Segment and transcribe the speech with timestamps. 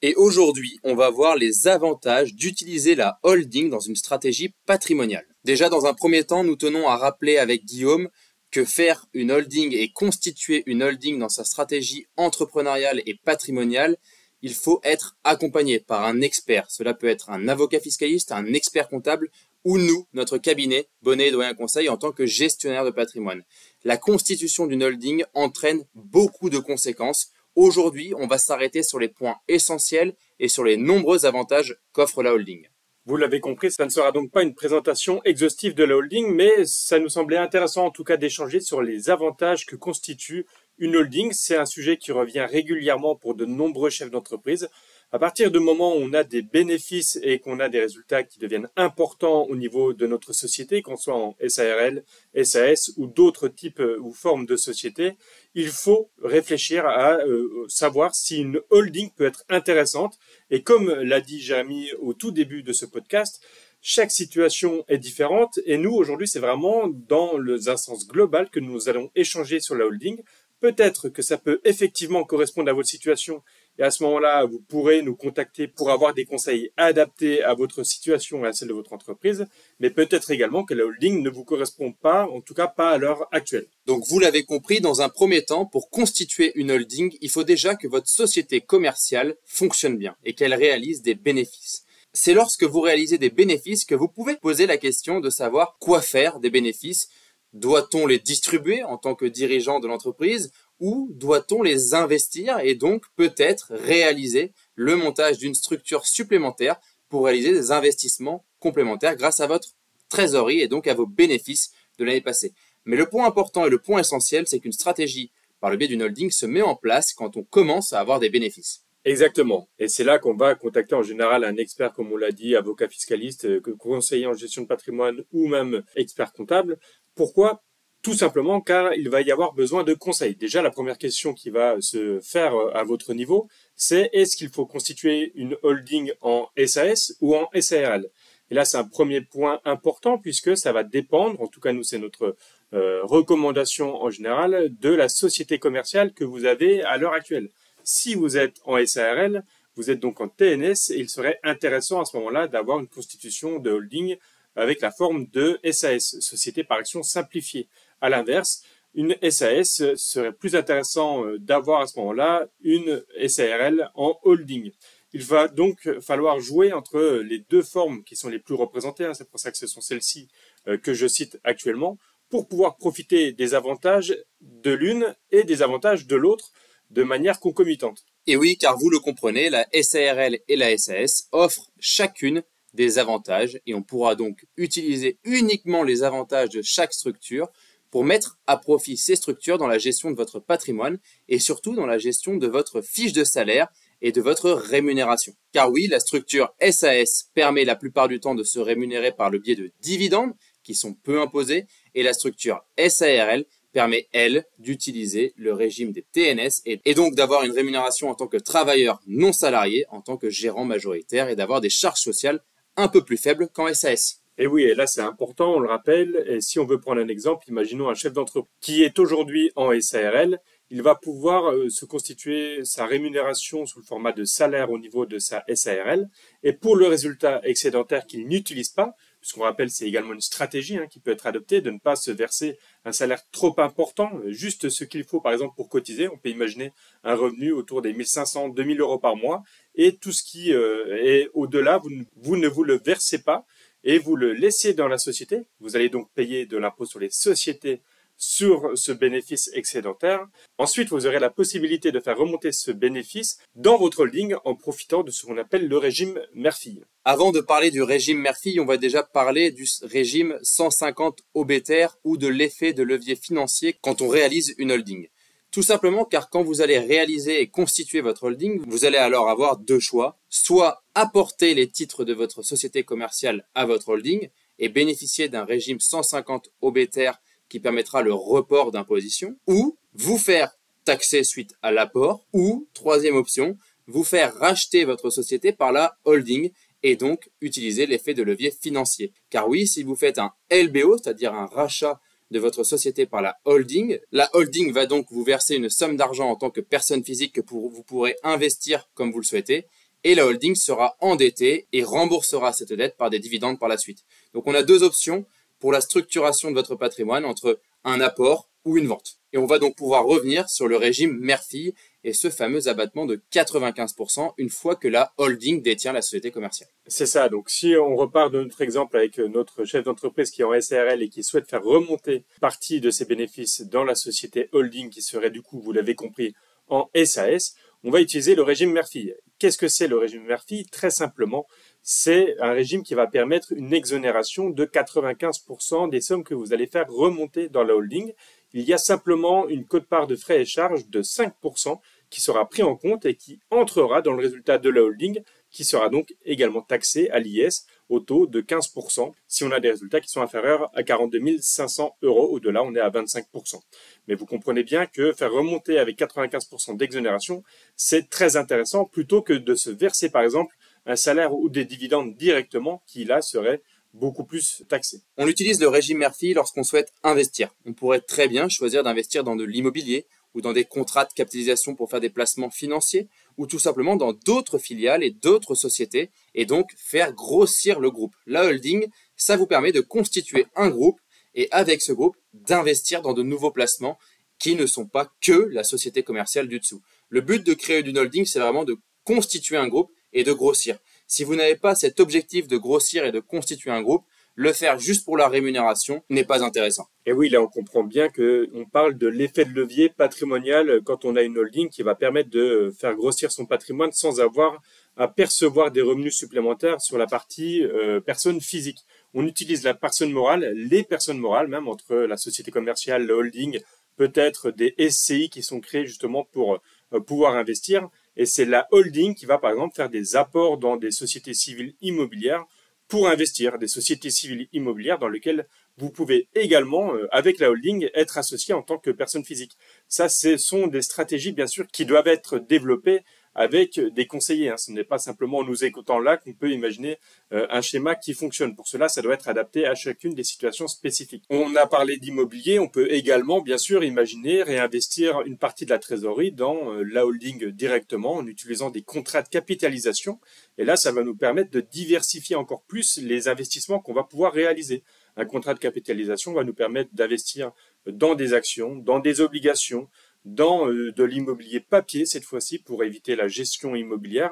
[0.00, 5.26] Et aujourd'hui, on va voir les avantages d'utiliser la holding dans une stratégie patrimoniale.
[5.42, 8.08] Déjà, dans un premier temps, nous tenons à rappeler avec Guillaume
[8.52, 13.96] que faire une holding et constituer une holding dans sa stratégie entrepreneuriale et patrimoniale,
[14.40, 16.70] il faut être accompagné par un expert.
[16.70, 19.30] Cela peut être un avocat fiscaliste, un expert comptable
[19.64, 23.42] ou nous, notre cabinet, Bonnet Doyen Conseil, en tant que gestionnaire de patrimoine.
[23.82, 29.34] La constitution d'une holding entraîne beaucoup de conséquences Aujourd'hui, on va s'arrêter sur les points
[29.48, 32.68] essentiels et sur les nombreux avantages qu'offre la holding.
[33.04, 36.64] Vous l'avez compris, ça ne sera donc pas une présentation exhaustive de la holding, mais
[36.66, 40.46] ça nous semblait intéressant en tout cas d'échanger sur les avantages que constitue
[40.78, 41.32] une holding.
[41.32, 44.68] C'est un sujet qui revient régulièrement pour de nombreux chefs d'entreprise.
[45.10, 48.38] À partir du moment où on a des bénéfices et qu'on a des résultats qui
[48.38, 52.04] deviennent importants au niveau de notre société, qu'on soit en SARL,
[52.42, 55.16] SAS ou d'autres types euh, ou formes de sociétés,
[55.54, 60.18] il faut réfléchir à euh, savoir si une holding peut être intéressante.
[60.50, 63.42] Et comme l'a dit Jérémy au tout début de ce podcast,
[63.80, 68.90] chaque situation est différente et nous aujourd'hui c'est vraiment dans le, sens global que nous
[68.90, 70.20] allons échanger sur la holding.
[70.60, 73.42] Peut-être que ça peut effectivement correspondre à votre situation
[73.78, 77.84] et à ce moment-là, vous pourrez nous contacter pour avoir des conseils adaptés à votre
[77.84, 79.46] situation et à celle de votre entreprise.
[79.78, 82.98] Mais peut-être également que la holding ne vous correspond pas, en tout cas pas à
[82.98, 83.68] l'heure actuelle.
[83.86, 87.76] Donc vous l'avez compris, dans un premier temps, pour constituer une holding, il faut déjà
[87.76, 91.84] que votre société commerciale fonctionne bien et qu'elle réalise des bénéfices.
[92.12, 96.00] C'est lorsque vous réalisez des bénéfices que vous pouvez poser la question de savoir quoi
[96.00, 97.08] faire des bénéfices.
[97.52, 103.04] Doit-on les distribuer en tant que dirigeant de l'entreprise ou doit-on les investir et donc
[103.16, 109.70] peut-être réaliser le montage d'une structure supplémentaire pour réaliser des investissements complémentaires grâce à votre
[110.08, 112.52] trésorerie et donc à vos bénéfices de l'année passée.
[112.84, 115.30] Mais le point important et le point essentiel, c'est qu'une stratégie
[115.60, 118.30] par le biais d'une holding se met en place quand on commence à avoir des
[118.30, 118.84] bénéfices.
[119.04, 119.68] Exactement.
[119.78, 122.88] Et c'est là qu'on va contacter en général un expert, comme on l'a dit, avocat
[122.88, 126.78] fiscaliste, euh, conseiller en gestion de patrimoine ou même expert comptable.
[127.14, 127.62] Pourquoi?
[128.08, 130.34] Tout simplement car il va y avoir besoin de conseils.
[130.34, 134.48] Déjà, la première question qui va se faire euh, à votre niveau, c'est est-ce qu'il
[134.48, 138.06] faut constituer une holding en SAS ou en SARL
[138.50, 141.82] Et là, c'est un premier point important puisque ça va dépendre, en tout cas nous
[141.82, 142.34] c'est notre
[142.72, 147.50] euh, recommandation en général, de la société commerciale que vous avez à l'heure actuelle.
[147.84, 149.44] Si vous êtes en SARL,
[149.76, 153.58] vous êtes donc en TNS et il serait intéressant à ce moment-là d'avoir une constitution
[153.58, 154.16] de holding
[154.56, 157.68] avec la forme de SAS, Société par action simplifiée.
[158.00, 158.62] À l'inverse,
[158.94, 164.72] une SAS serait plus intéressant euh, d'avoir à ce moment-là une SARL en holding.
[165.12, 169.14] Il va donc falloir jouer entre les deux formes qui sont les plus représentées, hein.
[169.14, 170.28] c'est pour ça que ce sont celles-ci
[170.66, 171.98] euh, que je cite actuellement,
[172.28, 176.52] pour pouvoir profiter des avantages de l'une et des avantages de l'autre
[176.90, 178.04] de manière concomitante.
[178.26, 182.42] Et oui, car vous le comprenez, la SARL et la SAS offrent chacune
[182.74, 187.48] des avantages et on pourra donc utiliser uniquement les avantages de chaque structure
[187.90, 191.86] pour mettre à profit ces structures dans la gestion de votre patrimoine et surtout dans
[191.86, 193.68] la gestion de votre fiche de salaire
[194.00, 195.32] et de votre rémunération.
[195.52, 199.38] Car oui, la structure SAS permet la plupart du temps de se rémunérer par le
[199.38, 205.52] biais de dividendes qui sont peu imposés et la structure SARL permet, elle, d'utiliser le
[205.52, 210.00] régime des TNS et, donc d'avoir une rémunération en tant que travailleur non salarié, en
[210.00, 212.42] tant que gérant majoritaire et d'avoir des charges sociales
[212.76, 214.22] un peu plus faibles qu'en SAS.
[214.40, 217.08] Et oui, et là c'est important, on le rappelle, et si on veut prendre un
[217.08, 220.38] exemple, imaginons un chef d'entreprise qui est aujourd'hui en SARL,
[220.70, 225.06] il va pouvoir euh, se constituer sa rémunération sous le format de salaire au niveau
[225.06, 226.08] de sa SARL,
[226.44, 230.86] et pour le résultat excédentaire qu'il n'utilise pas, puisqu'on rappelle c'est également une stratégie hein,
[230.86, 234.84] qui peut être adoptée de ne pas se verser un salaire trop important, juste ce
[234.84, 236.72] qu'il faut par exemple pour cotiser, on peut imaginer
[237.02, 239.42] un revenu autour des 1500, 2000 euros par mois,
[239.74, 243.44] et tout ce qui euh, est au-delà, vous, vous ne vous le versez pas,
[243.84, 245.46] et vous le laissez dans la société.
[245.60, 247.80] Vous allez donc payer de l'impôt sur les sociétés
[248.18, 250.26] sur ce bénéfice excédentaire.
[250.58, 255.04] Ensuite, vous aurez la possibilité de faire remonter ce bénéfice dans votre holding en profitant
[255.04, 256.84] de ce qu'on appelle le régime mère-fille.
[257.04, 262.16] Avant de parler du régime mère-fille, on va déjà parler du régime 150 obétaire ou
[262.16, 265.08] de l'effet de levier financier quand on réalise une holding.
[265.50, 269.56] Tout simplement car quand vous allez réaliser et constituer votre holding, vous allez alors avoir
[269.56, 270.18] deux choix.
[270.28, 275.78] Soit apporter les titres de votre société commerciale à votre holding et bénéficier d'un régime
[275.78, 282.66] 150 OBTR qui permettra le report d'imposition, ou vous faire taxer suite à l'apport, ou,
[282.74, 283.56] troisième option,
[283.86, 286.50] vous faire racheter votre société par la holding
[286.82, 289.12] et donc utiliser l'effet de levier financier.
[289.30, 292.00] Car oui, si vous faites un LBO, c'est-à-dire un rachat
[292.32, 294.00] de votre société par la holding.
[294.10, 297.40] La holding va donc vous verser une somme d'argent en tant que personne physique que
[297.46, 299.66] vous pourrez investir comme vous le souhaitez.
[300.04, 304.04] Et la holding sera endettée et remboursera cette dette par des dividendes par la suite.
[304.32, 305.26] Donc on a deux options
[305.58, 309.18] pour la structuration de votre patrimoine entre un apport ou une vente.
[309.32, 313.20] Et on va donc pouvoir revenir sur le régime mère-fille et ce fameux abattement de
[313.32, 316.70] 95% une fois que la holding détient la société commerciale.
[316.86, 317.28] C'est ça.
[317.28, 321.02] Donc, si on repart de notre exemple avec notre chef d'entreprise qui est en SRL
[321.02, 325.30] et qui souhaite faire remonter partie de ses bénéfices dans la société holding qui serait
[325.30, 326.34] du coup, vous l'avez compris,
[326.68, 327.54] en SAS,
[327.84, 329.14] on va utiliser le régime mère-fille.
[329.38, 331.46] Qu'est-ce que c'est le régime mère-fille Très simplement,
[331.82, 336.66] c'est un régime qui va permettre une exonération de 95% des sommes que vous allez
[336.66, 338.12] faire remonter dans la holding
[338.52, 341.78] il y a simplement une cote-part de frais et charges de 5%
[342.10, 345.64] qui sera pris en compte et qui entrera dans le résultat de la holding, qui
[345.64, 350.00] sera donc également taxé à l'IS au taux de 15% si on a des résultats
[350.00, 352.28] qui sont inférieurs à 42 500 euros.
[352.30, 353.60] Au-delà, on est à 25%.
[354.06, 357.42] Mais vous comprenez bien que faire remonter avec 95% d'exonération,
[357.76, 360.56] c'est très intéressant plutôt que de se verser par exemple
[360.86, 363.62] un salaire ou des dividendes directement qui là seraient
[363.94, 365.02] beaucoup plus taxé.
[365.16, 367.54] On utilise le régime Murphy lorsqu'on souhaite investir.
[367.64, 371.74] On pourrait très bien choisir d'investir dans de l'immobilier ou dans des contrats de capitalisation
[371.74, 373.08] pour faire des placements financiers
[373.38, 378.14] ou tout simplement dans d'autres filiales et d'autres sociétés et donc faire grossir le groupe.
[378.26, 381.00] La holding, ça vous permet de constituer un groupe
[381.34, 383.98] et avec ce groupe d'investir dans de nouveaux placements
[384.38, 386.82] qui ne sont pas que la société commerciale du dessous.
[387.08, 390.78] Le but de créer une holding, c'est vraiment de constituer un groupe et de grossir.
[391.06, 394.04] Si vous n'avez pas cet objectif de grossir et de constituer un groupe,
[394.40, 396.86] le faire juste pour la rémunération n'est pas intéressant.
[397.06, 401.04] Et oui, là, on comprend bien que on parle de l'effet de levier patrimonial quand
[401.04, 404.62] on a une holding qui va permettre de faire grossir son patrimoine sans avoir
[404.96, 408.84] à percevoir des revenus supplémentaires sur la partie euh, personne physique.
[409.12, 413.58] On utilise la personne morale, les personnes morales, même entre la société commerciale, le holding,
[413.96, 416.60] peut-être des SCI qui sont créés justement pour
[416.92, 417.88] euh, pouvoir investir.
[418.16, 421.74] Et c'est la holding qui va par exemple faire des apports dans des sociétés civiles
[421.80, 422.44] immobilières
[422.88, 425.46] pour investir, des sociétés civiles immobilières dans lesquelles
[425.76, 429.56] vous pouvez également, euh, avec la holding, être associé en tant que personne physique.
[429.88, 433.02] Ça, ce sont des stratégies, bien sûr, qui doivent être développées
[433.38, 434.48] avec des conseillers.
[434.50, 434.56] Hein.
[434.56, 436.98] Ce n'est pas simplement en nous écoutant là qu'on peut imaginer
[437.32, 438.56] euh, un schéma qui fonctionne.
[438.56, 441.22] Pour cela, ça doit être adapté à chacune des situations spécifiques.
[441.30, 445.78] On a parlé d'immobilier, on peut également, bien sûr, imaginer réinvestir une partie de la
[445.78, 450.18] trésorerie dans euh, la holding directement en utilisant des contrats de capitalisation.
[450.58, 454.32] Et là, ça va nous permettre de diversifier encore plus les investissements qu'on va pouvoir
[454.32, 454.82] réaliser.
[455.16, 457.52] Un contrat de capitalisation va nous permettre d'investir
[457.86, 459.88] dans des actions, dans des obligations,
[460.24, 464.30] dans euh, de l'immobilier papier cette fois-ci pour éviter la gestion immobilière.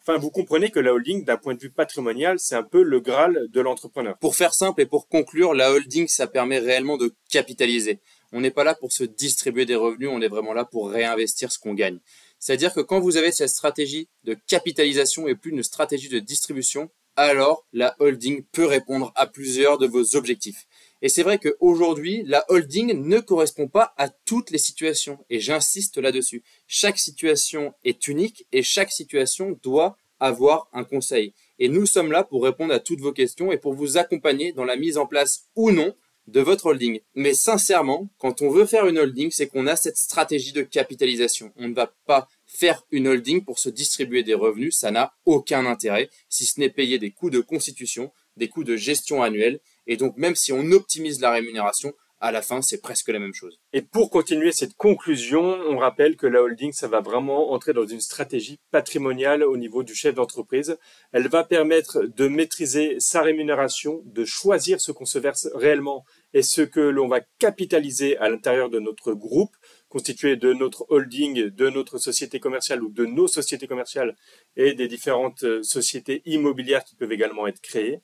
[0.00, 3.00] Enfin, vous comprenez que la holding, d'un point de vue patrimonial, c'est un peu le
[3.00, 4.16] Graal de l'entrepreneur.
[4.18, 8.00] Pour faire simple et pour conclure, la holding, ça permet réellement de capitaliser.
[8.32, 11.52] On n'est pas là pour se distribuer des revenus, on est vraiment là pour réinvestir
[11.52, 11.98] ce qu'on gagne.
[12.38, 16.90] C'est-à-dire que quand vous avez cette stratégie de capitalisation et plus une stratégie de distribution,
[17.18, 20.66] alors la holding peut répondre à plusieurs de vos objectifs.
[21.02, 25.18] Et c'est vrai qu'aujourd'hui, la holding ne correspond pas à toutes les situations.
[25.28, 26.44] Et j'insiste là-dessus.
[26.68, 31.34] Chaque situation est unique et chaque situation doit avoir un conseil.
[31.58, 34.64] Et nous sommes là pour répondre à toutes vos questions et pour vous accompagner dans
[34.64, 35.94] la mise en place ou non
[36.28, 37.00] de votre holding.
[37.14, 41.52] Mais sincèrement, quand on veut faire une holding, c'est qu'on a cette stratégie de capitalisation.
[41.56, 45.66] On ne va pas faire une holding pour se distribuer des revenus, ça n'a aucun
[45.66, 49.96] intérêt, si ce n'est payer des coûts de constitution, des coûts de gestion annuels et
[49.96, 53.60] donc, même si on optimise la rémunération, à la fin, c'est presque la même chose.
[53.72, 57.86] Et pour continuer cette conclusion, on rappelle que la holding, ça va vraiment entrer dans
[57.86, 60.76] une stratégie patrimoniale au niveau du chef d'entreprise.
[61.12, 66.42] Elle va permettre de maîtriser sa rémunération, de choisir ce qu'on se verse réellement et
[66.42, 69.56] ce que l'on va capitaliser à l'intérieur de notre groupe,
[69.88, 74.16] constitué de notre holding, de notre société commerciale ou de nos sociétés commerciales
[74.56, 78.00] et des différentes sociétés immobilières qui peuvent également être créées.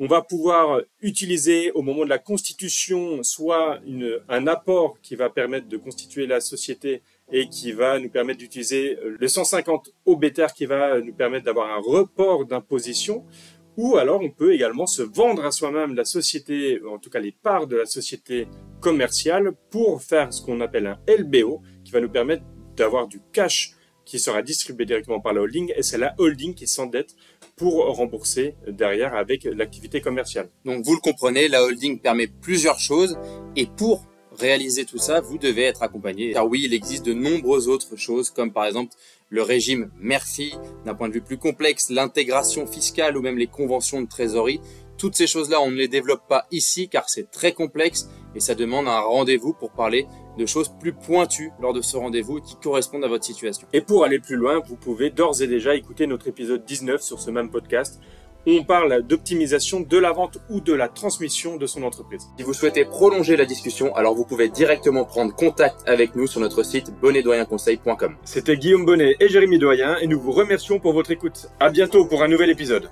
[0.00, 3.80] On va pouvoir utiliser au moment de la constitution soit
[4.28, 7.02] un apport qui va permettre de constituer la société
[7.32, 11.80] et qui va nous permettre d'utiliser le 150 OBTR qui va nous permettre d'avoir un
[11.80, 13.24] report d'imposition
[13.76, 17.32] ou alors on peut également se vendre à soi-même la société, en tout cas les
[17.32, 18.46] parts de la société
[18.80, 22.42] commerciale pour faire ce qu'on appelle un LBO qui va nous permettre
[22.76, 23.72] d'avoir du cash
[24.04, 27.14] qui sera distribué directement par la holding et c'est la holding qui s'endette
[27.56, 30.48] pour rembourser derrière avec l'activité commerciale.
[30.64, 33.18] Donc vous le comprenez, la holding permet plusieurs choses
[33.54, 34.06] et pour
[34.38, 36.32] réaliser tout ça, vous devez être accompagné.
[36.32, 38.94] Car oui, il existe de nombreuses autres choses, comme par exemple
[39.28, 40.56] le régime mère-fille,
[40.86, 44.60] d'un point de vue plus complexe, l'intégration fiscale ou même les conventions de trésorerie.
[44.96, 48.54] Toutes ces choses-là, on ne les développe pas ici car c'est très complexe et ça
[48.54, 50.06] demande un rendez-vous pour parler
[50.36, 53.66] de choses plus pointues lors de ce rendez-vous qui correspondent à votre situation.
[53.72, 57.20] Et pour aller plus loin, vous pouvez d'ores et déjà écouter notre épisode 19 sur
[57.20, 58.00] ce même podcast
[58.46, 62.28] on parle d'optimisation de la vente ou de la transmission de son entreprise.
[62.38, 66.40] Si vous souhaitez prolonger la discussion, alors vous pouvez directement prendre contact avec nous sur
[66.40, 68.16] notre site bonnetdoyenconseil.com.
[68.24, 71.48] C'était Guillaume Bonnet et Jérémy Doyen et nous vous remercions pour votre écoute.
[71.60, 72.90] À bientôt pour un nouvel épisode.